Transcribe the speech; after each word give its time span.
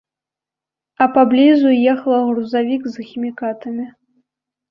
А 1.05 1.07
паблізу 1.17 1.69
ехала 1.93 2.19
грузавік 2.29 2.83
з 2.93 3.05
хімікатамі. 3.09 3.85